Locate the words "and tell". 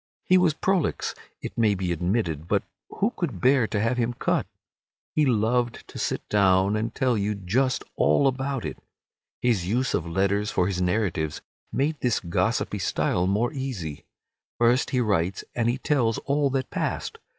6.75-7.15